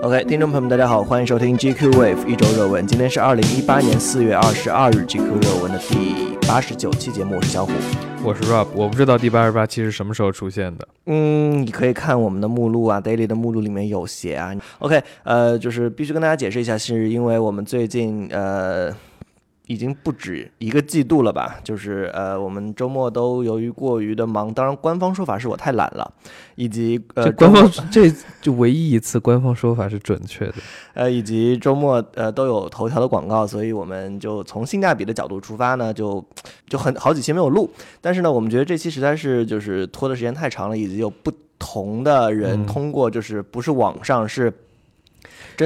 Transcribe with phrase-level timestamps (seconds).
[0.00, 2.86] OK，听众朋友们，大家好，欢迎收听 GQ Wave 一周热文。
[2.86, 7.36] 今天是二零一八年四月二十二日，GQ 热文的第八十九期节目。
[7.36, 7.72] 我是小虎，
[8.24, 8.66] 我是 Rob。
[8.74, 10.88] 我不知道第八十八期是什么时候出现的。
[11.04, 14.54] 嗯，你可以看我们的目录啊，Daily 的目录里面有写啊。
[14.78, 18.90] OK，呃，就是必须跟大家解释一下，是因为我们最近呃。
[19.72, 21.58] 已经不止一个季度了吧？
[21.64, 26.12] 就是呃，我们周末都由于过于的忙，当然官方说法是我太懒了，
[26.56, 30.54] 以及呃，官方这就唯一一次官方说法是准确的，
[30.92, 36.22] 呃，以及周末呃都有头条的广告，所以我们就从性价比的角度出发呢，就
[36.68, 37.70] 就很好几期没有录，
[38.02, 44.52] 但是呢，我们觉得这期实在是就是拖的时间太长了，以及有不同的人通过就是不是网上是。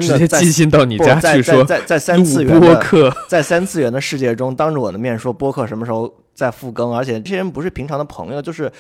[0.01, 2.83] 真的寄信到你家去说，在在三次元的
[3.29, 8.71] 在三次元的世界中，当着我的面说播客什么时候再复更，而且这些人不是平常的朋友，就是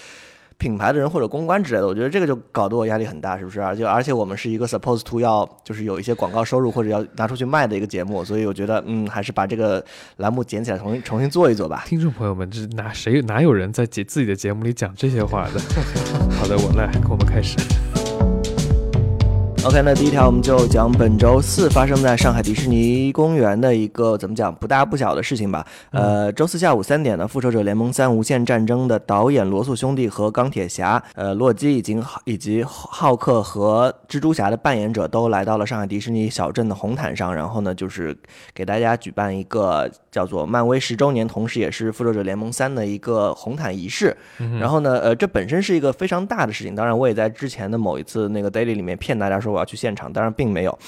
[0.59, 1.87] 品牌的人或者公关之类的。
[1.87, 3.61] 我觉得这个就搞得我压力很大，是不是？
[3.61, 9.85] 而且而且我们是一个 supposed to 要就是有一些广告收入或者要拿出去卖的一个节目，所以我觉得嗯，还是把这个
[10.17, 11.85] 栏目捡起来重新重新做一做吧。
[11.87, 15.61] 听众朋友们，这哪谁哪有人在节自己的节目里讲这些话的？
[16.41, 17.57] 好的，我来，我们开始。
[19.67, 25.67] OK，那第一条我们就讲本周四发生在上海迪士尼公园的一个怎么讲不大不小的事情吧。
[25.91, 38.17] 呃，周四下午三点呢，《复仇者联盟三：无限战争》的导演罗素兄弟和钢铁侠、呃洛基以及以及浩克和蜘蛛侠的扮演者都来到了上海迪士尼小镇的红毯上，然后呢，就是
[38.55, 44.17] 给大家举办一个叫做漫威十周年，同时也是《复仇者联盟三》的一个红毯仪式。
[44.61, 46.75] 然后呢，呃，这本身是一个非常大的事情。
[46.75, 49.57] 当然，我也在之前的某一次那个 Daily 里面骗大家说。
[49.57, 50.79] 我要去现场，当然并没有，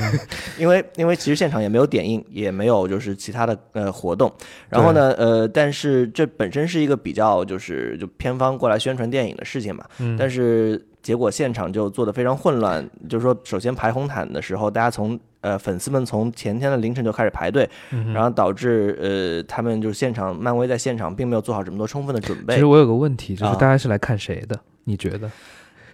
[0.60, 4.30] 因为因为其实现场也没有点映，也没有就是其他的呃活动。
[4.68, 9.82] 然后呢，呃，但是这本身是一个比较就是就片方过来宣传电影的事情嘛。
[10.18, 17.68] 但是结果现场就做的非常混乱，就是说，首先排红毯的时候，大家从呃粉丝们从前天的凌晨就开始排队，
[18.12, 22.54] 然后导致呃他们就是现场漫威在现场并没有做好这么多充分的准备。
[22.54, 24.58] 其实我有个问题，就是大家是来看谁的？
[24.84, 25.30] 你觉得？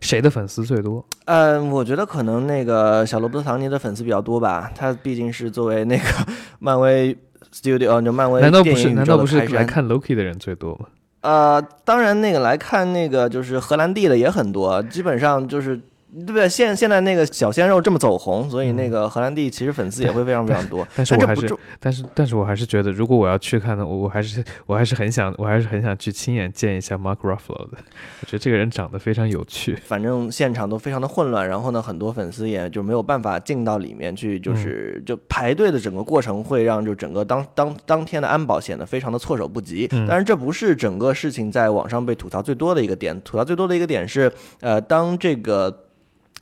[0.01, 1.03] 谁的粉丝最多？
[1.25, 4.71] 嗯，我觉得可能那个小罗伯特·唐尼的粉丝比较多吧。
[4.75, 6.05] 他毕竟是作为那个
[6.59, 7.17] 漫威
[7.53, 10.87] Studio，就漫威难道不是难道不是来看 Loki 的人最多吗？
[11.23, 15.81] 呃，当然，那个来看那个就是荷兰弟的也很多，基本上就是。
[16.15, 16.49] 对不对？
[16.49, 20.87] 现现在那个小鲜肉这么走红，所以那个荷兰弟其实粉丝也会非常非常多。
[20.95, 27.79] 但是我还是，但是但是我还是觉得，如果我要去看呢，我我还是我还是很想，我还是很想去亲眼见一下 Mark Ruffalo 的。
[28.21, 29.77] 我觉得这个人长得非常有趣。
[29.85, 39.89] 反正现场都非常的混乱，然后呢，很多粉丝也就没有办法进到里面去，就是就排队的整个过程会让就整个当当当天的安保显得非常的措手不及。
[40.09, 45.84] 但是这不是整个事情在网上被吐槽最多的一个点，吐槽最多的一个点是，呃，当这个。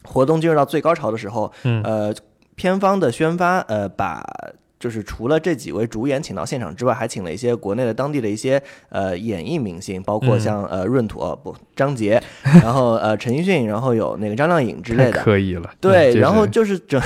[0.05, 1.53] 活动进入到最高潮的时候，
[1.85, 2.15] 呃，
[2.55, 4.23] 片方的宣发，呃，把。
[4.83, 15.71] 就是除了这几位主演请到现场之外，还请了一些国内的当地的一些呃演艺明星，包括像呃闰土哦不张杰， 然后呃陈奕迅，然后有那个张靓颖之类的，可以了。
[15.81, 17.01] 对，然后就是整，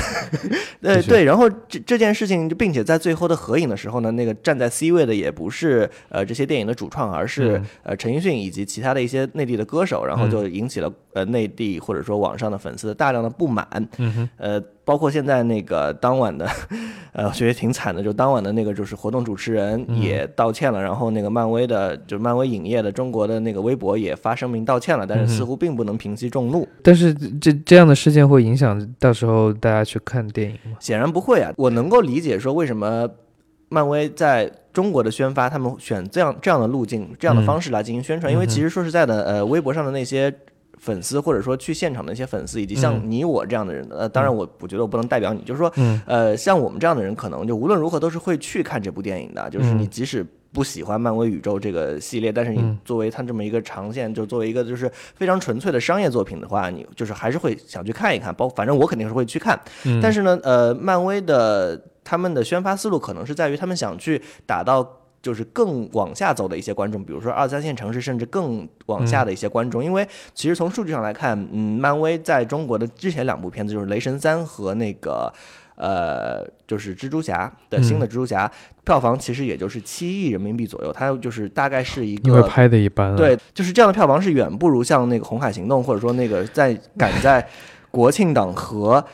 [0.81, 13.69] 呃对，然后这这件事情，并且在最后的合影的时候呢，那个站在 C 位的也不是呃这些电影的主创，而是呃陈奕迅以及其他的一些内地的歌手，然后就引起了呃内地或者说网上的粉丝的大量的不满。
[13.99, 14.63] 嗯哼，呃。
[14.87, 16.49] 包括现在那个当晚的，
[17.13, 26.67] 呃，觉得挺惨的，就当晚的那个就是活动主持人也道歉了，然后那个漫威的，就是漫威影业的中国的那个微博也发声明道歉了，但是似乎并不能平息众怒。
[26.85, 30.77] 但是这这样的事件会影响到时候大家去看电影吗？
[30.79, 31.53] 显然不会啊。
[31.57, 33.11] 我能够理解说为什么
[33.69, 40.33] 漫威在中国的宣发，他们选这样这样的路径、这样的方式来进行宣传，因为其实说实在的，呃，微博上的那些。
[40.79, 45.73] 粉丝或者说去现场的一些粉丝，以及像你我这样的人，呃，当然我我觉得我不能代表你，就是说，
[46.07, 49.49] 呃，像我们这样的人，可能就无论如何都是会去看这部电影的。
[49.51, 58.35] 就是你即使不喜欢漫威宇宙这个系列，但是你作为它这么一个长线，就作为一个就是非常纯粹的商业作品的话，你就是还是会想去看一看。
[58.35, 59.59] 包反正我肯定是会去看。
[60.03, 64.87] 但是呢，呃，漫威的他们的宣发思路可能是在于他们想去打到。
[65.27, 75.33] 就是更往下走的一些观众，比如说二三线城市，甚至更往下的一些观众，因为其实从数据上来看，嗯，漫威在中国的之前两部片子就是《雷神三》和那个
[75.75, 78.49] 呃，就是蜘蛛侠的新的蜘蛛侠，
[78.85, 87.45] 票房其实也就是七亿人民币左右，它就是大概是一个因为拍的一般，对，就是这样的票房是远不如像那个《红海行动》或者说那个在赶在
[87.91, 89.05] 国庆档和。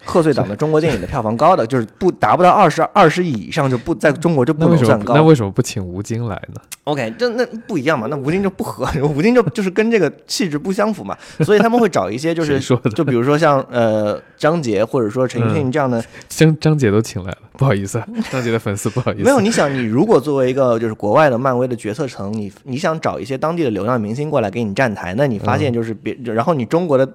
[0.04, 5.14] 贺岁档的中国电影的票房高的，就是不达不到二十二十亿以上就不在中国就不能算高。
[5.14, 12.58] 那为什么不请吴京来呢？OK，这那不一样嘛，那吴京就不合，吴京就就是跟这个气质不相符嘛，所以他们会找一些就是？
[12.94, 19.24] 就比如说像呃张杰或者说陈奕迅这样的，张张杰都请来了，不好意思啊， 张杰的粉丝不好意思。
[19.24, 27.08] 没有你想，你如果作为一个就是国外的漫威的决策层，你你想找一些当地的流量明星过来给你站台，那你发现就是别，然后你中国的。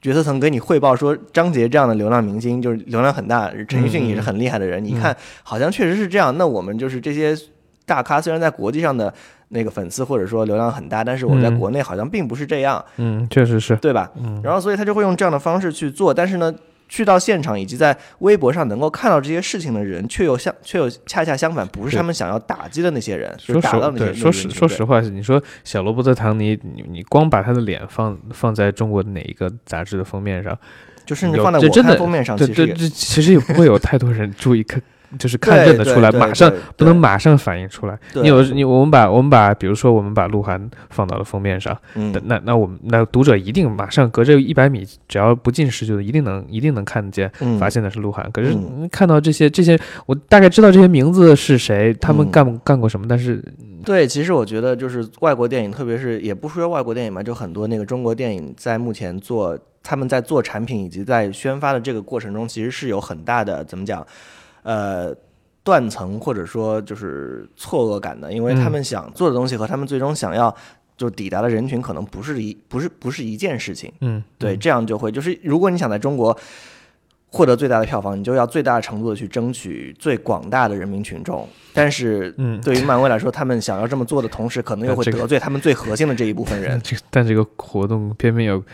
[0.00, 4.82] 决策层给你汇报说，张杰这样的流量明星就是流量很大，陈奕迅也是很厉害的人。
[4.84, 6.36] 你看，好像确实是这样。
[6.38, 7.36] 那我们就是这些
[7.84, 9.12] 大咖，虽然在国际上的
[9.48, 12.84] 那个粉丝或者说流量很大，但是我们在嗯国内好像并不是这样。
[12.96, 13.74] 嗯，确实是。
[13.76, 14.10] 对吧？
[14.22, 16.54] 嗯然后所以他就会用这样的方式去做，但是呢，
[16.88, 30.58] 去到现场以及在微博上能够看到这些事情的人，却又相却又恰恰相反，不是他们想要打击的那些人，就说实是打到那些对，说实说实话，你说小罗伯特·唐尼，你你光把他的脸放放在中国哪一个杂志的封面上，
[31.04, 34.82] 就甚至放在我这真的看封面上，对对，其实其实也不会有太多人注意看，
[35.18, 37.98] 就是看认得出来，马上不能马上反应出来。
[38.14, 42.12] 你有你我们把我们把比如说我们把鹿晗放到了封面上，嗯。
[42.12, 47.58] 那那那我们那读者一定马上隔着一百米，只要不近视就一定能一定能看见，嗯。
[47.58, 48.28] 发现的是鹿晗。
[48.32, 48.56] 可是
[48.90, 52.30] 看到这些这些，我大概知道这些名字是谁，他们嗯。
[52.30, 53.42] 干干过什么，但是
[53.84, 64.06] 对，其实我觉得就是外国电影，特别是也不说外国电影嘛，就很多那个中国电影在目前做他们在做产品以及在宣发的这个过程中，其实是有很大的怎么讲，
[64.62, 65.14] 呃。
[65.64, 70.54] 断层或者说就是错愕感的，因为他嗯们想做的东西和他们最终想要
[70.96, 73.92] 就抵达的人群可能不是一不是不是一件事情。
[74.00, 76.34] 嗯，对，嗯这样就会就是，如果你想在中国
[77.30, 81.46] 获得最大的票房，你就要最大程度的去争取最广大的人民群众。
[81.74, 86.80] 但是，嗯对于漫威来说，他们想要这么做的同时，可能又会得罪他们最核心的这一部分人。
[86.82, 88.64] 这个但这个活动偏偏有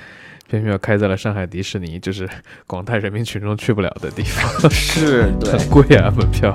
[0.49, 2.29] 偏偏要开在了上海迪士尼，就是
[2.67, 5.51] 广大人民群众去不了的地方， 是对。
[5.53, 6.55] 很贵啊，门票。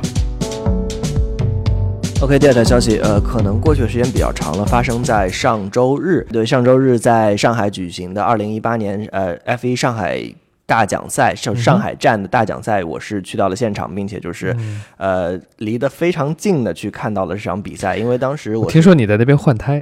[2.22, 6.26] OK，第二条消息，呃，可能过去的时间比较长了，发生在上周日。
[6.32, 10.22] 对，上周日在上海举行的2018年呃 F1 上海
[10.66, 19.82] 大奖赛，上上海站的大奖赛，我是去到了现场，并且就是、嗯呃离得非常近的去看到了这场比赛，因为当时我听说你在那边换胎，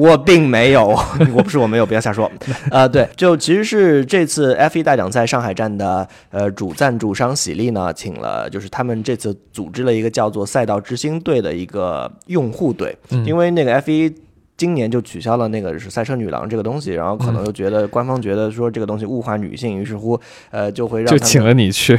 [0.00, 0.98] 我并没有，
[1.36, 2.30] 我不是我没有，不要瞎说。
[2.72, 14.14] 呃，对，就其实是这次 F 一大奖赛上海站的呃主赞助商喜力呢，请了就是他们这次组织了一个叫做赛道之星队的一个用户队，嗯因为那个 F1。
[14.60, 17.34] 今年就取消了那个是赛车女郎这个东西，然后可嗯。
[17.34, 20.20] 能又觉得官方觉得说这个东西物化女性，于是乎，
[20.50, 21.98] 呃，就会让就请了你去，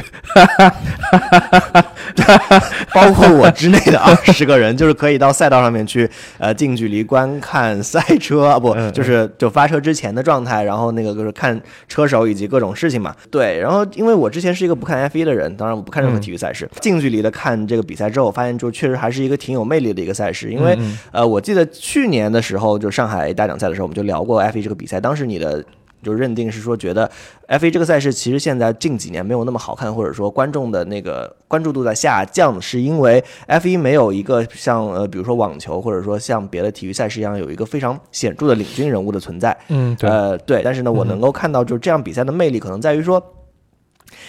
[2.94, 13.12] 包括我之内的二十个人，就是可以到赛道上面去，呃，近距离观看赛车，啊不就是就发车之前的状态，然后那个就是看车手以及各种事情嘛。
[13.28, 16.20] 对，然后因为我之前是一个不看 F 1的人，当然我不看任何嗯。
[16.20, 20.96] 体育赛事，近距离的看这个比赛之后，发现就确实还是一个挺有魅力的一个赛事，因为、嗯。
[21.10, 25.64] 呃，我记得去年的时候，就上海大奖赛的时候，我们就聊过 F 1这个比赛，当时你的。
[26.04, 27.08] 就认定是说，觉得
[27.46, 39.56] F 1这个赛事其实现在近几年没有那么好看，或者说观众的那个关注度在下降，是因为 F 1没有一个像呃，比如说网球，或者说像别的体育赛事一样有一个非常显著的领军人物的存在。
[39.68, 43.22] 嗯，对，呃，对，但是呢，我嗯能够看到，就是这样比赛的魅力，可能在于说，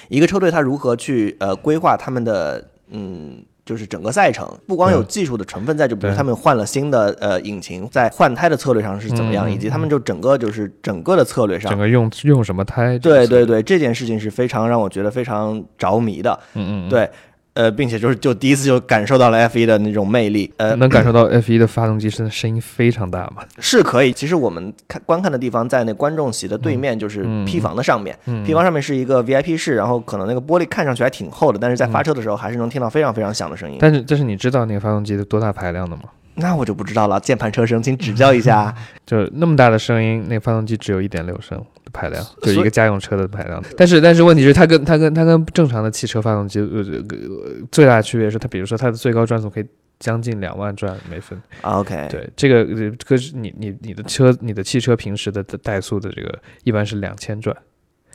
[0.10, 3.44] 一个车队他如何去呃规划他们的嗯。
[3.66, 13.00] 就是整个赛程，不光有嗯技术的成分在，就比如他们换了新的呃引擎，在换胎的策略上是怎么样，嗯以及他们就整个就是整个的策略上整，个用用什么胎？
[13.00, 17.10] 对对，对，这件事情是非常让我觉得非常着迷的，嗯嗯，对，
[17.54, 23.44] 呃，并且就是就第一次就感受到了 F 1的那种魅力，呃，能感受到 F 1的发动机声声音非常大吗？
[23.60, 24.12] 是可以。
[24.12, 28.18] 其实我们看观看的地方在那观众席的对面，就是嗯 P 房的上面。
[28.26, 33.78] 嗯 P 房上面是一个 VIP 室，然后可能那个玻璃看上去还挺厚的，但是在发车的时候还是能听到非常非常响的声音。
[33.80, 36.04] 但是但是你知道那个发动机的多大排量的吗？
[36.36, 38.74] 那我就不知道了，键盘车声，请指教一下。
[39.06, 43.64] 就那么大的声音，那个发动机只有一点六升的排量，就一个家用车的排量。
[43.78, 49.66] 但是但是问题是，它跟它跟它跟正常的汽车发动机呃这个呃最大的区别是，它比如说它的最高转速可以
[50.00, 51.40] 将近两万转每分。
[51.62, 57.56] 啊 OK，对，这个呃这个是你你你的车你的汽车平时的怠速的这个一般是两千转，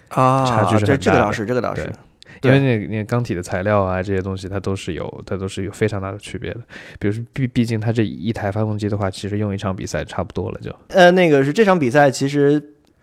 [0.08, 1.92] 啊，差距是这很大的这个倒是，这个倒是
[2.42, 6.60] 因为那那个钢体的材料啊这些东西它都是有它都是有非常大的区别的。
[6.98, 10.74] 比如说毕毕竟它这一台发动机的话，其实用一场比赛差不多了就。
[10.88, 12.62] 呃，那个是这场比赛，其实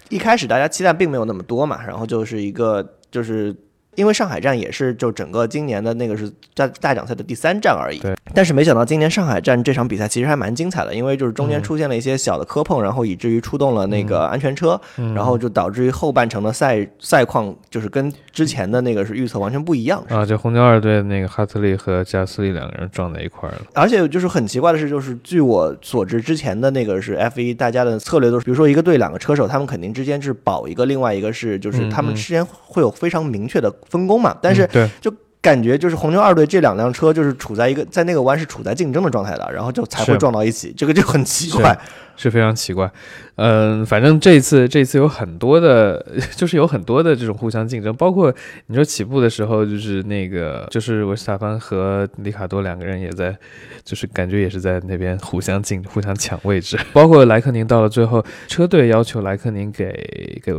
[0.09, 3.55] 一开始大家期待并没有那么多嘛，然后就是一个就是
[3.95, 7.99] 因为上海站也是就整个今年的那个是大大奖赛的第三站而已。
[7.99, 8.13] 对。
[8.33, 14.79] 但是没想到今年上海站这场比赛其实还蛮精彩的，因为就是中间出现了一些小的磕碰，然后以至于出动了那个安全车，
[15.13, 20.03] 然后就导致于后半程的赛赛况就是跟之前的那个是预测完全不一样。
[20.09, 23.61] 啊，就红牛二队那个哈特利和加斯利两个人撞在一块儿了。
[23.73, 34.35] 而且就是很奇怪的是，就是据我所知，之前的那个是 F 一，大家的策略都是，比如说一个队两个车手，他们肯定之间是保一个，另外一个是就是他们之间会有非常明确的分工嘛。
[34.41, 41.77] 但是对，就感觉就是红牛二队这两辆车就是处在一个在那个弯是处在竞争的状态的，然后就才会撞到一起，这个就很奇怪，
[42.15, 42.89] 是非常奇怪。
[43.37, 46.03] 嗯，反正这一次这一次有很多的，
[46.37, 48.33] 就是有很多的这种互相竞争，包括
[48.67, 53.35] 你说起步的时候，就是那个就是维斯塔潘和里卡多两个人也在，
[53.83, 56.79] 就是感觉也是在那边互相竞、互相抢位置。
[56.93, 60.53] 包括莱克宁到了最后，车队要求莱克宁给给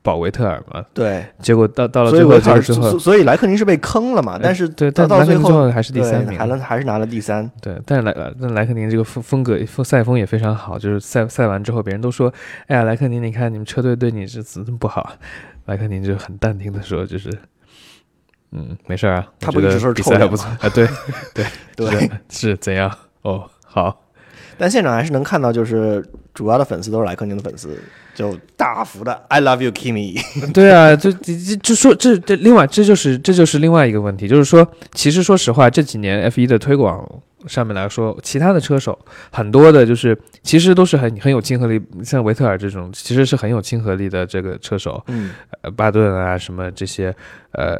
[0.00, 4.38] 保维特尔嘛，对，结果到到了最后之后，所以莱克宁是被坑了嘛？
[4.40, 7.50] 但是对，到到最后还是第三名，还能还是拿了第三。
[7.60, 12.32] 对，但是莱但莱克宁这个风风格赛风也非常好，就是赛赛完之后，别人都说，
[12.66, 12.82] 哎呀。
[12.82, 15.14] 莱克宁，你看你们车队对你是怎么不好？
[15.66, 17.30] 莱克宁就很淡定的说，就是，
[18.50, 20.68] 嗯，没事啊，他不就是比赛还不错啊？
[20.74, 20.86] 对
[21.32, 21.46] 对
[21.76, 22.90] 对，是怎样？
[23.22, 24.04] 哦，好，
[24.58, 27.80] 但现场还是能看到，就是主要的粉丝都是莱克宁的粉丝，
[28.14, 30.20] 就大幅的 I love you Kimi。
[30.52, 37.08] 对啊，就就就说这这另外这就是这就是另外一个问题，就是说，其实说实话，这几年 F 一的推广。
[37.48, 38.96] 上面来说，其他的车手
[39.32, 47.12] 很多的，就是其实都是很很有亲和力，像维特尔这种，其实是很有亲和力的这个车手，嗯，呃，巴顿啊什么这些，
[47.50, 47.76] 呃，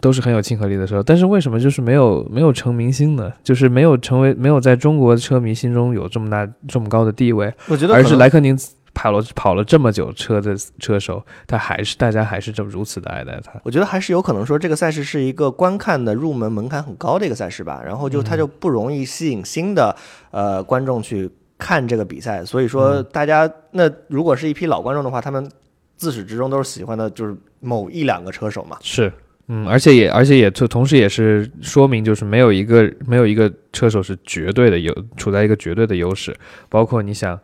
[0.00, 1.02] 都是很有亲和力的车手。
[1.02, 3.32] 但是为什么就是没有没有成明星呢？
[3.42, 7.52] 就是没有成为没有在中国车迷心中有这么大这么高的地位？
[7.66, 8.56] 我觉得，而是莱克宁。
[8.98, 13.52] 跑了跑了这么久车的车手，他还是大家还是这么如此的爱戴他。
[13.62, 19.94] 我觉得还是有可能说这个赛事是一个观看的入门门槛很高的一个赛事吧，然后就他就不容易吸引新的
[20.32, 22.44] 呃观众去看这个比赛。
[22.44, 25.48] 所以说大家那如果是一批老观众的话，他们
[25.96, 28.78] 自始至终都是喜欢的就是某一两个车手嘛。
[28.80, 29.12] 是，
[29.46, 36.36] 嗯，而且也而且也同同时也是说明就是没有一个没有一个车手是绝对的有处在一个绝对的优势，
[36.68, 37.38] 包括你想。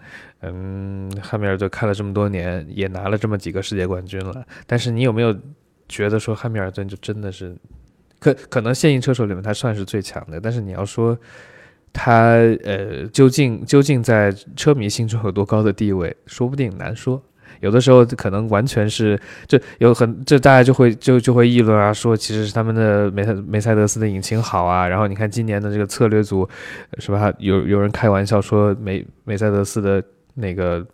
[0.53, 4.45] 嗯，汉密尔顿开了这么多年，也拿了这么几个世界冠军了。
[4.67, 5.35] 但是你有没有
[5.89, 7.55] 觉得说汉密尔顿就真的是
[8.19, 10.41] 可可能现役车手里面他算是最强的？
[10.41, 11.17] 但是你要说
[11.93, 17.23] 他呃究竟究竟在车迷心中有多高的地位，说不定难说。
[17.61, 24.89] 有的时候可能完全是就有很这大家就会就就会议论啊，说其实是他们的梅赛梅赛德斯的引擎好啊。
[24.89, 26.49] 然后你看今年的这个策略组
[26.99, 27.33] 是吧？
[27.39, 30.03] 有有人开玩笑说梅梅赛德斯的。
[30.35, 30.85] 那个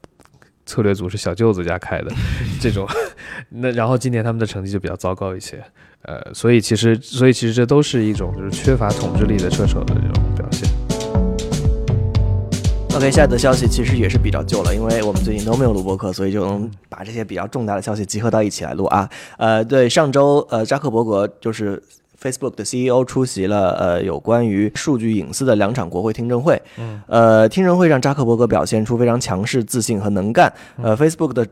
[0.66, 2.12] 策略组是小舅子家开的，
[2.60, 2.86] 这种，
[3.50, 5.62] 那然后今年他们的成绩就比较糟糕一些，
[6.02, 10.68] 呃，所以其实，所以其实这都是一种就是缺乏统治力的车手的这种表现。
[12.94, 19.08] OK，下一则消息其实也是比较旧了，因为我们最近都没有录播客，所以就能把这些比较重大的消息集合到一起来录啊。
[19.38, 21.82] 呃，对，上周呃扎克伯格就是。
[22.20, 31.46] Facebook 的 CEO 出席了呃有关于数据隐私的两场国会听证会，嗯，呃，听证会上扎克伯格表现出非常强势、自信和能干，呃，Facebook 的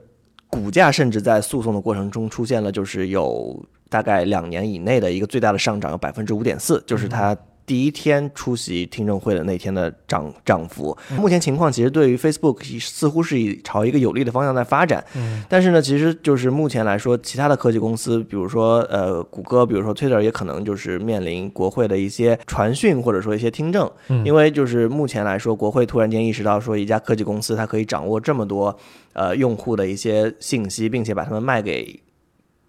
[0.48, 3.58] 股价甚至在诉讼的过程中出现了就是有
[3.88, 7.36] 大概两年以内的一个最大的上涨，有百分之五点四，就是它。
[7.68, 15.04] 第一天出席听证会的那天的涨涨幅，目前情况其实对于 Facebook 似乎是以朝一个有利的方向在发展。
[15.14, 23.90] 嗯，但是呢，其实就是目前来说，其他的科技公司，比如说呃谷歌，比如说 Twitter，也可能就是面临国会的一些传讯或者说一些听证。
[24.08, 28.74] 嗯，因为就是目前来说，国会突然间意识到说一家科技公司它可以掌握这么多
[29.12, 32.00] 呃用户的一些信息，并且把它们卖给。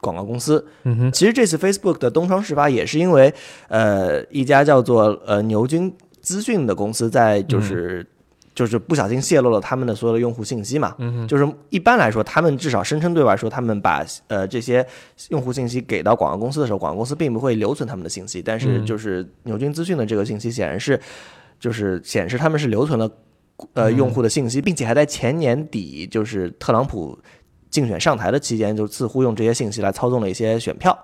[0.01, 3.33] 广告公司，嗯哼，其实这次 Facebook 的东窗事发也是因为，
[3.67, 8.05] 呃，一家叫做呃牛津资讯的公司在就是
[8.55, 14.85] 就是不小心泄露了他们的所有的用户信息嘛，嗯哼，就是一般来说，他们至少声称对外说，他们把呃这些
[15.29, 20.99] 用户信息给到广告公司的时候，广告公司并不会留存他们的信息，但是就是牛津资讯的这个信息显然是
[21.59, 23.09] 就是显示他们是留存了
[23.73, 27.19] 呃用户的信息，并且还在前年底就是特朗普。
[27.69, 30.97] 竞选上台的期间，就似乎用这些信息来操纵了一些选票。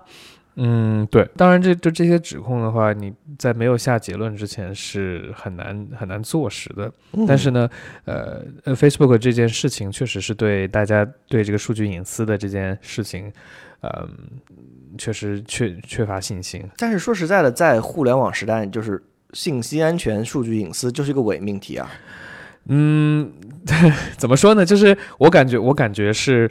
[0.58, 1.28] 嗯，对。
[1.36, 6.90] 当然，这就这些指控的话，你在没有下结论之前是很难很难坐实的。
[7.28, 7.68] 但是呢，
[8.06, 13.30] 呃，Facebook 这件事情确实是对大家对这个数据隐私的这件事情，
[13.82, 14.08] 嗯，
[14.96, 16.64] 确实缺缺乏信心。
[16.78, 19.02] 但是说实在的，在互联网时代，就是
[19.34, 21.86] 信息安全、数据隐私就是一个伪命题啊。
[22.68, 23.32] 嗯，
[24.16, 24.64] 怎么说呢？
[24.64, 26.50] 就是我感觉，我感觉是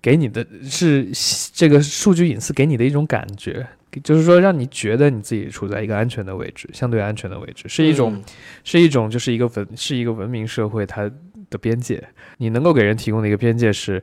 [0.00, 1.08] 给你的是
[1.52, 3.66] 这个数据隐私给你的一种感觉，
[4.04, 8.22] 就是说让你觉得你自己处在一个安全的位置，相对安全的位置，是一种嗯。
[8.64, 11.10] 是一种就是一个文是一个文明社会它
[11.50, 12.02] 的边界，
[12.36, 14.02] 你能够给人提供的一个边界是，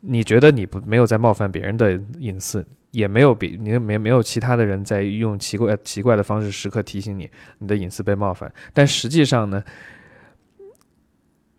[0.00, 7.28] 你觉得你不没有在冒犯别人的隐私，也没有比你没没有其他的人在用奇怪奇怪的方式时刻提醒你
[7.58, 9.64] 你的隐私被冒犯，但实际上呢，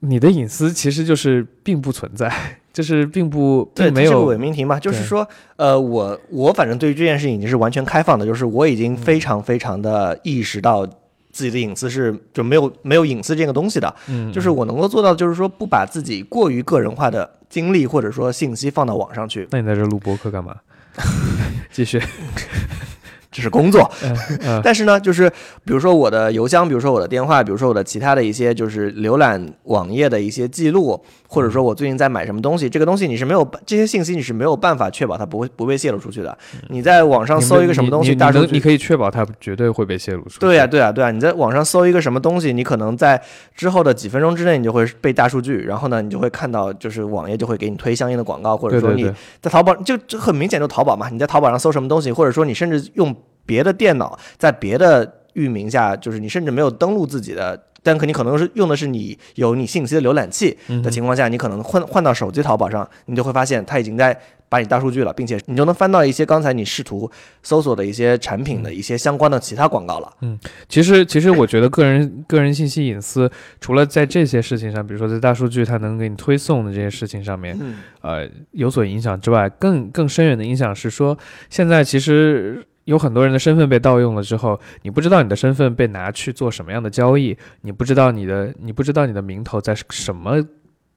[0.06, 2.32] 你的隐私其实就是并不存在，
[2.74, 10.86] 就是并不对，这是个并没有伪命题嘛，就是说，呃，我我反正对于这件事情已经是完全开放的，就是我已经非常非常的意识到
[11.32, 20.56] 自己的隐私是就没有没有隐私这个东西的，嗯，就是我能够做到的就是说不把自己过于个人化的经历或者说信息放到网上去，那你在这录播客干嘛？
[21.72, 22.00] 继续，
[23.34, 23.90] 这是工作。
[24.64, 25.30] 但是呢，就是
[25.66, 30.98] 比如说我的邮箱，比如说我的电话，比如说我的其他的一些就是浏览网页的一些记录，
[31.28, 36.38] 或者说我最近在买什么东西，这个东西你是没有这些信息你是没有办法确保它不会不被泄露出去的。
[36.70, 40.40] 你在网上搜一个什么东西，大数据你可以确保它绝对会被泄露出去。
[40.40, 43.22] 对呀、对呀、对呀、你在网上搜一个什么东西，你可能在
[43.56, 49.04] 之后的几分钟之内，你就会被大数据，然后呢，你就会看到，就是网页就会给你推相应的广告，或者说你
[49.42, 57.62] 在淘宝就就很明显就淘宝嘛，你在淘宝上搜什么东西，或者说你甚至用别的电脑在别的域名下，就是你甚至没有登录自己的。
[57.86, 70.10] 但可你可能是用的是你有你信息的浏览器嗯的情况下，你可能换换到手机淘宝上，你就会发现它已经在把你大数据了，并且你就能翻到一些刚才你试图搜索的一些产品的一些相关的其他广告了。
[70.22, 81.18] 嗯其实，其实我觉得个人个人信息隐私，除了在这些事情上，比如说在大数据它能给你推送的这些事情上面，嗯呃，有所影响之外，更更深远的影响是说，
[81.50, 90.44] 现在其实有很多人的身份被盗用了之后，你不知道你的身份被拿去做什么样的交易，你不知道你的你不知道你的名头在什么。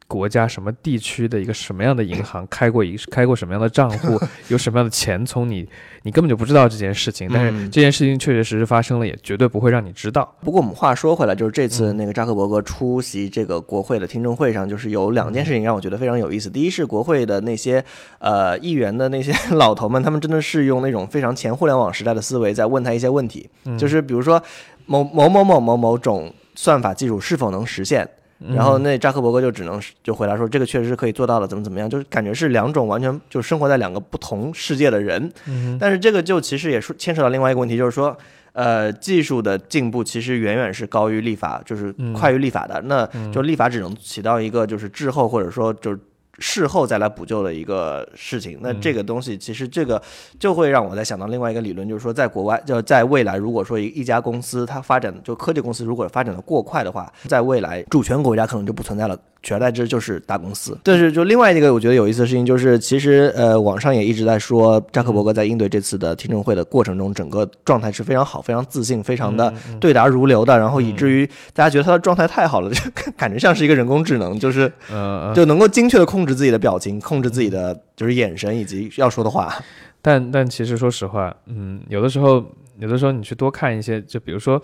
[0.08, 5.68] 国家什么地区的一个什么样的银行开过一 开过什么样的账户， 有什么样的钱从你，
[6.02, 7.28] 你根本就不知道这件事情。
[7.32, 10.34] 但是嗯这件事情确确实实发生了，也绝对不会让你知道。
[10.42, 16.48] 不过我们话说回来，就是这次嗯那个扎克伯格出席这个国会的听证会上，就是有两件事情让我觉得非常有意思。
[16.48, 17.84] 第一是国会的那些
[18.18, 24.40] 呃议员的那些 老头们，他们真的是用那种非常前互联网时代的思维在问他一些问题，嗯就是比如说
[24.86, 28.08] 某某某某某某种算法技术是否能实现。
[28.38, 35.32] 然后那扎克伯格就只能是就回答说，这个确实是可以做到的，怎么怎么样，就是感觉是两种完全就生活在两个不同世界的人。
[35.46, 38.16] 嗯但是这个就其实也是牵扯到另外一个问题，就是说，
[38.52, 42.80] 呃，技术的进步其实远远是高于立法，就是嗯快于立法的。
[42.82, 45.98] 那就立法只能起到一个就是滞后或者说就是
[46.38, 48.58] 事后再来补救的一个事情。
[48.60, 50.00] 那这个东西其实这个
[50.38, 59.18] 就会让我在想到另外一个理论，就是说在国外就在未来，如果说一一家公司它发展就科技公司如果发展的过快的话，在未来主权国家可能就不存在了。
[59.42, 60.78] 取而代之就是大公司。
[60.82, 72.80] 但是就另外一个我觉得有意思的事情就是，其实呃网上也一直在说扎克伯格在应对这次的听证会的过程中，整个状态是非常好、非常自信、非常的对答如流的，然后以至于大家觉得他的状态太好了，就
[73.16, 79.54] 感觉像是一个人工智能，就是呃，就能够精确的控制自己的表情、控制自己的就是眼神以及要说的话。
[80.02, 82.44] 但但其实说实话，嗯，有的时候
[82.78, 84.60] 有的时候你去多看一些，就比如说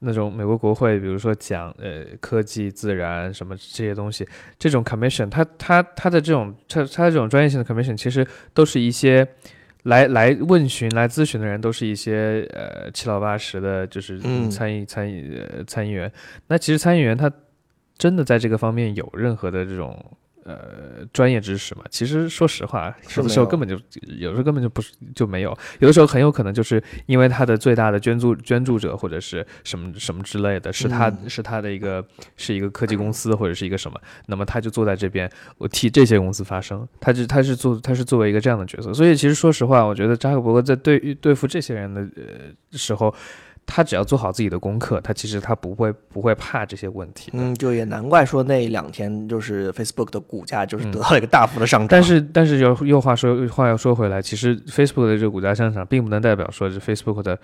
[0.00, 4.26] 那种美国国会，比如说讲呃科技、自然什么这些东西，
[4.58, 9.26] 这种 commission，它它它的这种它它的这种专业性的 commission，其实都是一些。
[9.86, 16.10] 来来问询、来咨询的人都是一些呃七老八十的，就是嗯参议、参议呃参议员。
[16.48, 17.30] 那其实参议员他
[17.96, 20.04] 真的在这个方面有任何的这种
[20.46, 21.82] 呃专业知识嘛？
[21.90, 23.76] 其实说实话，有的时候根本就
[24.18, 32.04] 有时候根本就不是就没有，有的时候很有可能就是因为他的最大的捐助捐助者或者是什么什么之类的，是他、嗯是他的一个
[32.36, 43.12] 是一个科技公司或者是一个什么，那么他就坐在这边，我替这些公司发声，他就他是做他是作为一个这样的角色，所以其实说实话，我觉得扎克伯格在对对付这些人的呃时候。
[43.66, 47.30] 他只要做好自己的功课，他其实他不会不会怕这些问题。
[47.34, 51.88] 嗯，就也难怪说那两天就是 Facebook 的股价就是嗯得到了一个大幅的上涨。
[51.88, 57.38] 但是，但是又又话说话又说回来，其实 Facebook 的这个股价上涨，并不能代表说是 Facebook 的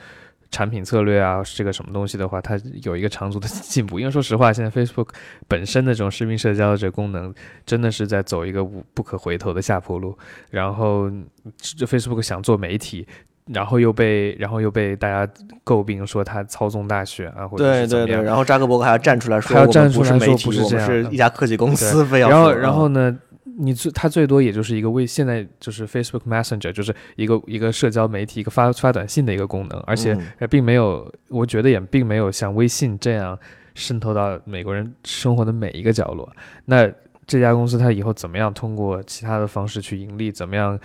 [0.52, 3.98] 产品策略啊，这个什么东西的话，它有一个长足的进步。
[3.98, 5.08] 因为说实话，现在 Facebook
[5.48, 7.35] 本身的这种视频社交的这个功能，
[7.66, 10.16] 真的是在走一个无不可回头的下坡路。
[10.50, 11.11] 然后，
[11.58, 13.06] 这 Facebook 想做媒体。
[13.46, 15.31] 然后又被，然后又被大家
[15.64, 18.22] 诟病说他操纵大选啊，或者对对对，是怎么样。
[18.24, 23.18] 然后扎克伯格还要站出来说，还要站出来说不是这我们是样一家科技公司，非要然后，然后呢，
[23.59, 30.16] 你最他最多也就是一个微，现在就是 Facebook Messenger，就是一个一个社交媒体，一个发发短信的一个功能，而且
[30.48, 33.38] 并没有，我觉得也并没有像微信这样
[33.74, 36.31] 渗透到美国人生活的每一个角落。
[36.66, 36.88] 那
[37.26, 40.78] 这家公司它以后怎么样通过其他的方式去盈利，怎么样，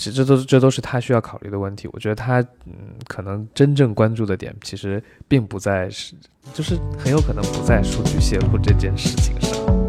[0.00, 1.86] 这这都这都是他需要考虑的问题。
[1.92, 2.72] 我觉得他嗯，
[3.06, 6.14] 可能真正关注的点其实并不在是，
[6.54, 9.79] 就是很有可能不在数据泄露这件事情上。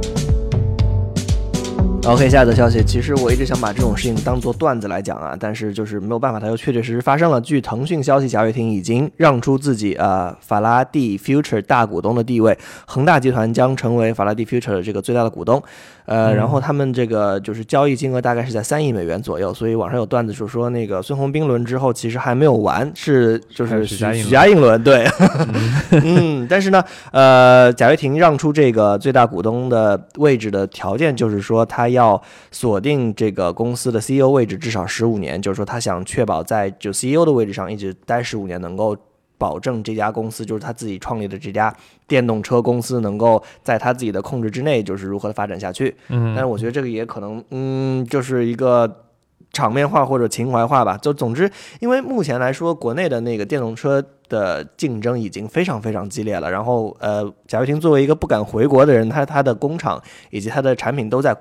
[2.08, 7.40] OK，下一则消息，其实我一直想把这种事情当做段子来讲啊，但是就是没有办法，它又确确实实发生了。
[7.40, 15.62] 据腾讯消息，贾跃亭已经让出自己呃法拉第 Future 大股东的地位，恒大集团将成为法拉第 Future 的这个最大的股东。
[16.06, 25.08] 呃，然后他们这个就是交易金额大概是在三亿美元左右，所以网上有段子就说那个孙宏斌轮之后其实还没有完，是就是许许家印轮对，
[26.04, 38.98] 嗯，但是呢，呃，贾跃亭让出这个最大股东的位置的条件就是说他要锁定这个公司的 CEO 位置至少十五年，就是说他想确保在就 CEO 的位置上一直待十五年，能够。
[39.38, 41.76] 保证这家公司就是他自己创立的这家
[42.08, 45.96] 电动车公司能够在他自己的控制之内，就是如何的发展下去。
[46.10, 49.08] 嗯，但是我觉得这个也可能，嗯，就是一个
[49.52, 50.96] 场面化或者情怀化吧。
[50.96, 51.50] 就总之，
[51.80, 56.52] 因为目前来说，国内的那个电动车的竞争已经非常非常激烈了。
[56.52, 60.00] 然后，呃，贾跃亭作为一个不敢回国的人，他他的工厂
[60.30, 61.36] 以及他的产品都在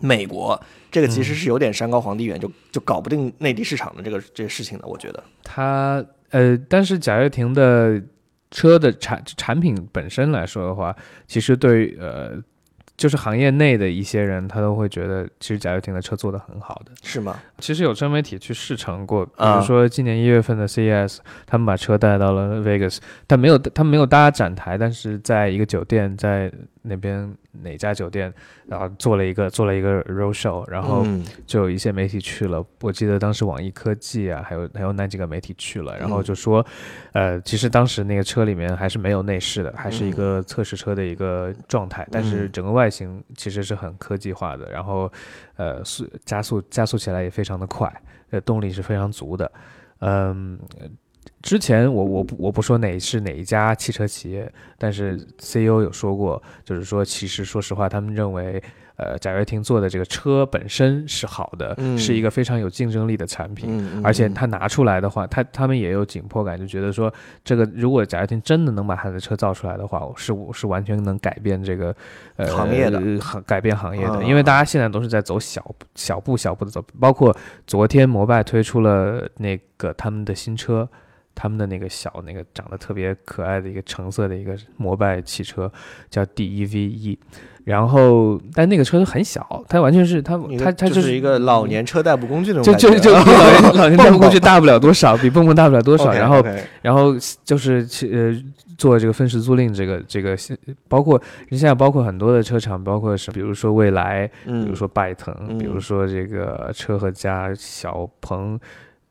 [0.00, 4.86] 美国，这个其实是有点山高皇帝远，就就搞不定内地市场的这个这个事情的。
[4.86, 6.04] 我觉得他。
[6.30, 8.02] 呃，但是贾跃亭的
[8.50, 10.92] 车的产产品本身来说的话，
[11.28, 12.32] 其实对呃，
[12.96, 17.38] 就是行业内的一些人，他都会觉得，其实贾跃亭的车做的很好的，是吗？
[17.60, 26.50] 其实有真媒体去试乘过，比如说今年一月份的 CES，他们把车带到了 Vegas，但没有他没有搭展台，但是在一个酒店在。
[26.86, 28.32] 那边哪家酒店，
[28.66, 31.06] 然后做了一个做了一个 road show，然后
[31.46, 32.64] 就有一些媒体去了。
[32.80, 36.64] 我记得当时网易科技啊，还有还有那几个媒体去了，然后就说，
[37.12, 45.10] 呃，其实当时那个车里面还是没有内饰的，还是一个测试车的一个状态，但是整个外形其实是很科技化的，然后
[45.56, 47.92] 呃速加速加速起来也非常的快，
[48.30, 49.52] 呃动力是非常足的，
[50.00, 50.58] 嗯。
[51.44, 58.62] 之前我我不我不说哪是哪一家汽车企业，但是 CEO 有说过，就是说其实说实话，他们认为，
[58.96, 67.12] 呃，贾跃亭做的这个车本身是好的，是一个非常有竞争力的产品，而且他拿出来的话，他他们也有紧迫感，就觉得说
[67.44, 71.94] 这个如果贾跃亭真的能把他的车造出来的话，是是完全能改变这个
[72.36, 72.98] 呃行业的，
[73.44, 75.62] 改变行业的，因为大家现在都是在走小
[75.94, 80.88] 小步小步的走，包括昨天摩拜推出了那个他们的新车。
[81.34, 85.70] 他们的那个小、那个长得特别可爱的一个橙色的一个摩拜汽车，
[86.08, 87.18] 叫 D E V E，
[87.64, 96.12] 然后但那个车很小，它完全是它它它就是一个老年车代步工具的就就就比老年老 年代步工具大不了多少，比蹦蹦大不了多少。
[96.12, 96.44] 然后
[96.82, 98.40] 然后就是呃
[98.78, 100.36] 做这个分时租赁，这个这个
[100.88, 101.20] 包括
[101.50, 108.58] 现在包括很多的车厂，包括是比如说蔚来，比如说拜腾，比如说这个车和家、小鹏。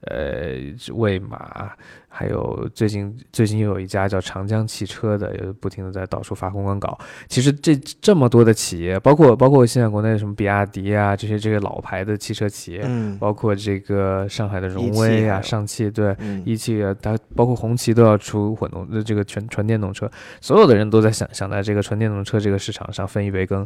[0.08, 0.56] 呃，
[0.94, 1.72] 魏马，
[2.10, 6.98] 还有最近最近又有一家叫长江汽车的，也不停的在到处发公关稿。
[7.30, 20.12] 其实这这么多的企业，包括包括现在国内什么比亚迪啊，这些这个老牌的汽车企业，嗯，包括这个上海的荣威啊，上汽对，一汽啊，它包括红旗都要出混动的这个全纯电动车，
[20.42, 23.66] 所有的人都在想想在这个纯电动车这个市场上分一杯羹。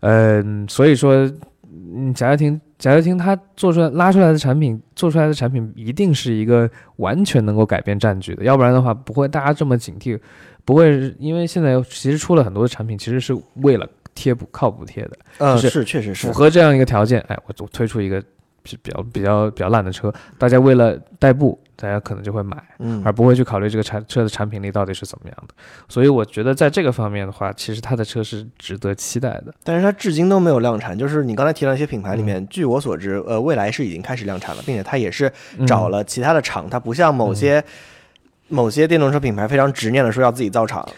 [0.00, 1.30] 嗯，所以说。
[1.94, 10.18] 嗯，贾跃亭，贾跃亭他做出来拉出来的产品，做出来的产品一定是一个完全能够改变战局的，要不然的话不会大家这么警惕，
[10.64, 18.22] 不会，因为现在其实出了很多的产品，其实是为了贴补靠补贴的，嗯，是确实是符合这样一个条件，哎，我我推出一个
[18.62, 21.58] 比较比较比较烂的车，大家为了代步。
[21.76, 25.54] 大家可能就会买，嗯，而不会去考虑这个产车的产品力到底是怎么样的。
[25.88, 29.52] 所以我觉得在这个方面的话，其实它的车是值得期待的。
[29.62, 30.96] 但是它至今都没有量产。
[30.96, 35.30] 就是你刚才提到一些品牌里面，据我所知，呃，未来是已经开始量产了，并且它也是
[35.66, 36.70] 找了其他的厂。
[36.70, 37.62] 它不像某些
[38.48, 40.88] 某些电动车品牌非常执念的说要自己造厂。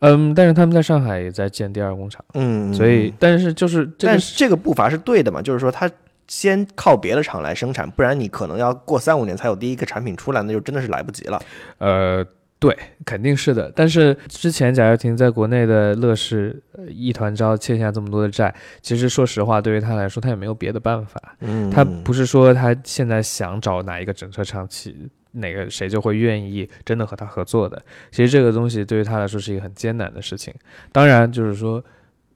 [0.00, 2.22] 嗯，但是他们在上海也在建第二工厂。
[2.34, 5.40] 嗯，所以但是就是，但是这个步伐是对的嘛？
[5.40, 5.90] 就是说它。
[6.28, 11.40] 先靠别的厂来生产，不然你可能要过三五年才有第一个产品出来，那就真的是来不及了。
[11.78, 12.26] 呃，
[12.58, 13.70] 对，肯定是的。
[13.76, 21.20] 但是之前贾跃亭在国内的乐视一团糟，欠下这么多的债，其实说实话，对于他来说，他也没有别的办法。
[21.40, 24.96] 嗯，他不是说他现在想找哪一个整车厂去，
[25.32, 27.80] 哪个谁就会愿意真的和他合作的。
[28.10, 30.52] 其实这个东西对于他来说是一个很艰难的事情。
[30.90, 31.84] 当然，就是说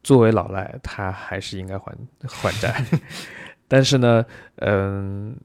[0.02, 1.92] 作为老赖，他还是应该还
[2.28, 2.84] 还债。
[3.70, 5.36] 但是呢，嗯，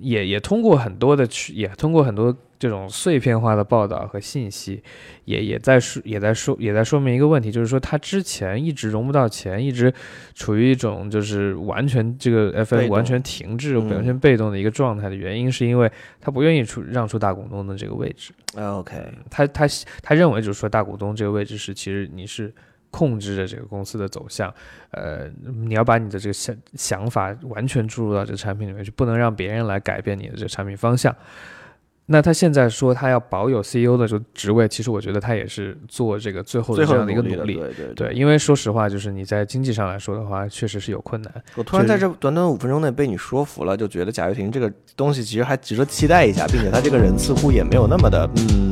[0.00, 4.82] 也也通过很多的去，也通过很多这种碎片化的报道和信息，
[5.26, 9.94] 也也在说，也在说，也在说明一个问题，就是说他之前一直融不到钱，一直
[10.34, 13.90] 处于一种就是完全这个 F 被 N 动完全停滞、嗯。
[13.90, 15.88] 完全被动的一个状态的原因，是因为
[16.20, 18.32] 他不愿意出让出大股东的这个位置。
[18.56, 18.96] 啊 OK，
[19.30, 19.68] 他他
[20.02, 22.52] 他认为就是说大股东这个位置是其实你是
[22.92, 24.54] 控制着这个公司的走向，
[24.92, 25.28] 呃，
[25.66, 31.12] 你要把你的这个想想法完全注入到这个产品里面去，不能让别人来改变你的这个产品方向。
[32.06, 37.54] 那他现在说他要保有 CEO 的这个职位，其实我觉得他也是做这个最后这样的一个努力努力。
[37.54, 41.32] 对对对，因为说实话，就是你在经济上来说的话，确实是有困难。
[41.54, 48.71] 我突然在这短短五分钟内被你说服了，就觉得贾跃亭这个东西其实还值得期待一下，并且他这个人似乎也没有那么的嗯。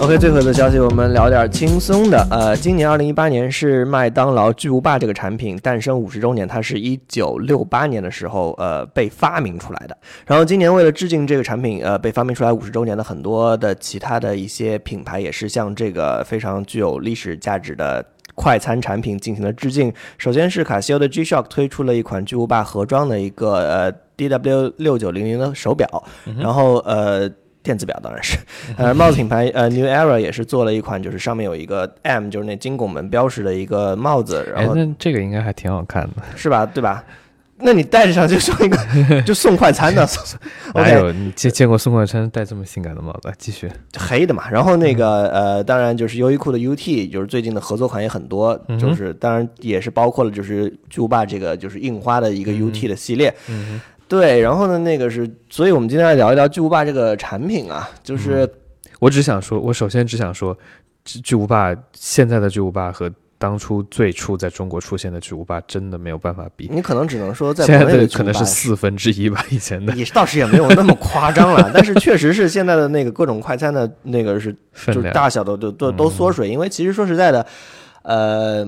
[0.00, 2.26] OK，最后的消息我们聊点轻松的。
[2.30, 9.94] 呃，今年二零一八年是麦当劳巨无霸这个产品诞生五十周年，它是一九六八年的时候呃被发明出来的。
[10.26, 18.02] 然后今年为了致敬这个产品，呃被发明出来五十周年的很多的其他的一些品牌也是向这个非常具有历史价值的
[18.34, 19.92] 快餐产品进行了致敬。
[20.16, 25.86] 首先是卡西欧的 G-Shock 推出了一款巨无霸盒装的一个呃 DW 六九零零的手表，
[26.38, 27.30] 然后呃。
[27.62, 28.38] 电子表当然是，
[28.78, 36.22] 呃，帽子品牌呃 New Era 也是做了一款，就是上面有一个 M，就是那金拱门标识的一个帽子，然哎，后那这个应该还挺好看的。
[36.36, 36.64] 是吧？
[36.66, 37.04] 对吧？
[37.62, 43.30] 那你戴上就送一个， 就送快餐的哪，OK，有你见见过送快餐戴这么性感的帽子？
[43.36, 43.70] 继续。
[43.98, 44.48] 黑的嘛。
[44.50, 53.34] 然后那个呃，当然就是优衣库的 UT，就是最近的合作款也很多，嗯就是当然也是包括了就是巨无霸这个就是印花的一个 UT 的系列。
[53.50, 53.78] 嗯
[54.10, 58.46] 对，然后呢，那个是，所以我们今天来聊一聊巨无霸这个产品啊，就是
[58.98, 60.58] 我只想说，我首先只想说，
[61.04, 66.68] 巨巨无霸现在的巨无霸和当初最初在中国出现的巨无霸真的没有办法比。
[66.72, 74.52] 你可能只能说在现在国内的可能是四分之一吧，以前的也倒是也没有那么夸张了，但是确实是现在的那个各种快餐的那个是
[74.88, 75.10] 就是。
[75.12, 77.46] 大小的都都都缩水，因为其实说实在的，
[78.02, 78.66] 呃，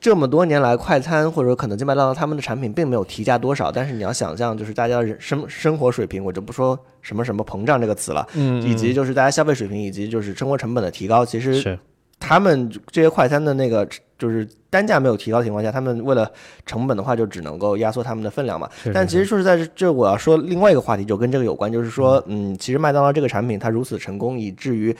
[0.00, 11.78] 这么多年来，快餐或者肯德基、麦当劳他们的产品并没有提价多少，但是你要想象，就是大家人生生活水平，我就不说什么什么膨胀这个词了，嗯以及就是大家消费水平以及就是生活成本的提高，其实
[12.20, 16.28] 他们这些快餐的那个就是单价没有提高的情况下，他们为了
[16.66, 18.68] 成本的话，就只能够压缩他们的分量嘛。
[18.92, 24.94] 但其实说实在，这这我要说另外一个话题，就跟这个有关，就是说，嗯，其实麦当劳这个产品它如此成功，以至于，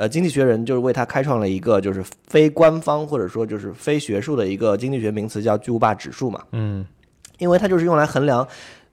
[0.00, 6.42] 呃，经济学人就是为他开创了一个就是非官方或者说就是非学术的一个经济学名词，叫巨无霸指数嘛。
[6.52, 6.86] 嗯
[7.36, 8.46] 因为它就是用来衡量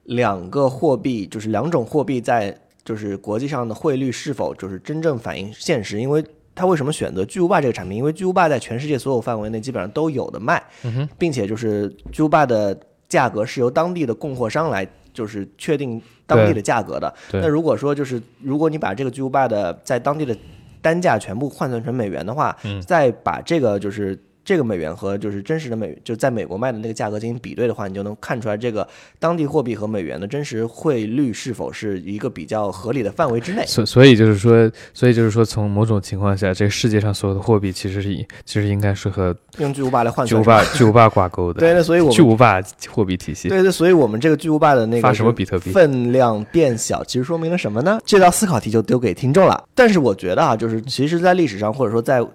[0.04, 5.98] 两个货币，就是两种货币在就是国际上的汇率是否就是真正反映现实。
[5.98, 6.22] 因为
[6.54, 7.96] 它为什么选择巨无霸这个产品？
[7.96, 17.14] 因为巨无霸在全世界所有范围内基本上都有的卖，嗯并且就是巨无霸的价格是由当地的供货商来就是确定当地的价格的。
[17.32, 20.36] 那如果说就是如果你把这个巨无霸的在当地的
[20.82, 22.80] 单价全部换算成美元的话，嗯。
[22.82, 33.62] 再把这个就是这个美元和就是真实的美就在美国卖的那个价格进行比对的话，你就能看出来这个当地货币和美元的真实汇率是否是一个比较合理的范围之内。
[33.66, 41.60] 所所以就是说，所以就是说，从某种情况下，这个世界上所有的货币其实是以其实应该是和用巨无霸来换巨无霸巨无霸挂钩的。
[41.60, 42.58] 对，那所以我们巨无霸
[42.88, 45.70] 货币体系对对，所以我们这个巨无霸的那个发什么比特币？
[45.72, 48.00] 分量变小，其实说明了什么呢？
[48.06, 49.62] 这道思考题就丢给听众了。
[49.74, 52.26] 但是我觉得啊，就是其实，在历史上或者说在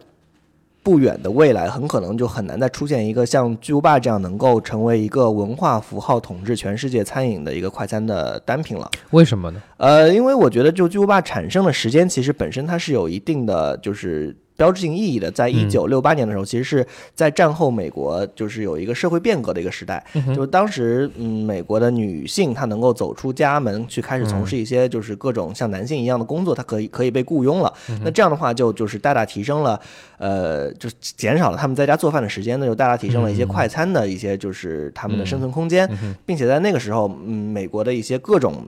[0.84, 8.92] 不远的未来，很可能就很难再出现一个像巨无霸这样能够成为一个文化符号统治全世界餐饮的一个快餐的单品了。
[9.12, 9.62] 为什么呢？
[9.78, 15.30] 呃，因为我觉得就巨无霸产生的时间，其实本身它是有一定的就是标志性意义的。
[15.30, 20.02] 在一九六八年的时候，其实是在战后美国就是有一个社会变革的一个时代，
[20.34, 27.74] 就当时嗯，美国的女性她能够走出家门去开始从事一些就是各种像男性一样的工作，她可以可以被雇佣了。
[28.04, 29.78] 那这样的话就就是大大提升了，
[30.18, 35.90] 呃，就减少了他们在家做饭的时间，那就大大提升了一些快餐的一些就是他们的生存空间，
[36.26, 38.66] 并且在那个时候，嗯，美国的一些各种。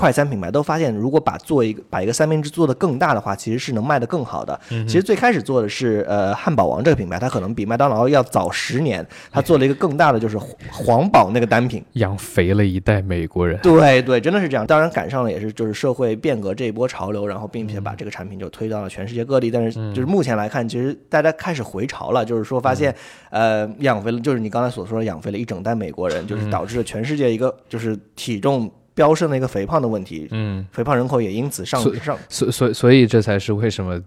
[0.00, 4.58] 快餐品牌都发现，如果把做一个把一个三明治做得更大的话，其实是能卖得更好的。
[4.68, 10.38] 其实最开始做的是呃汉堡王这个品牌，它可能比麦当劳要早十年， 它做了一个更大的就是
[10.72, 11.84] 皇堡那个单品。
[11.92, 13.60] 养肥了一代美国人。
[13.60, 14.66] 对对，真的是这样。
[14.66, 19.50] 当然赶上了也是就是社会变革这一波潮流，然后并且把这个产品就推到了全世界各地。
[19.50, 22.94] 但是就是目前来看，其实大家开始回潮了，就是说发现
[23.28, 30.28] 呃养肥了，就是你刚才所说的养肥了一整代美国人，就是导致了全世界一个就是体重飙升的一个肥胖的问题。
[30.30, 32.18] 嗯，肥胖人口也因此上所上。
[32.28, 33.98] 所所所以这才是为什么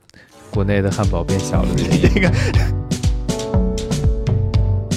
[0.51, 2.31] 国内的汉堡变小了的原因。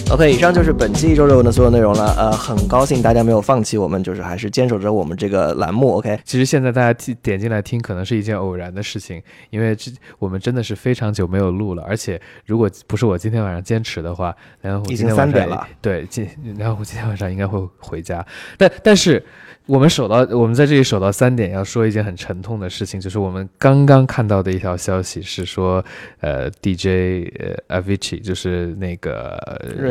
[0.08, 2.14] OK，以上就是本期一周热闻的所有内容了。
[2.16, 5.96] 呃，很高兴大家没有放弃我们，就是还是坚守着我们这个栏目。
[5.96, 9.90] OK，其实现在大家听点进来听，可能是一件偶然的事情，因为这
[10.20, 11.82] 我们真的是非常久没有录了。
[11.82, 15.66] 而且如果不是我今天晚上坚持的话，然后已经三点了。
[15.82, 18.24] 对，今然后我今天晚上应该会回家。
[18.56, 19.22] 但但是。
[19.66, 25.84] 我们守到，我们在这里守到三点，要说一件很沉痛的事情，就是我们刚刚看到的一条消息是说，
[26.20, 27.28] 呃，DJ
[27.66, 29.36] 呃 Avicii 就是那个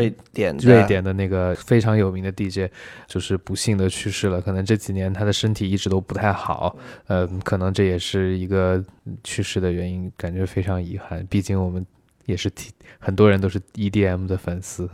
[0.08, 2.72] 瑞典瑞典的那个非常有名的 DJ，
[3.08, 4.42] 就是不幸的去世了。
[4.42, 8.84] 可能这几年他的身体一直都不太好，呃，可能这也是一个
[9.24, 11.26] 去世的原因，感觉非常遗憾。
[11.28, 11.86] 毕竟我们
[12.26, 12.52] 也是
[13.00, 14.90] 很多人都是 EDM 的粉丝。